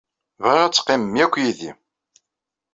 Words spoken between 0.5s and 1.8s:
ad teqqimem akk yid-i.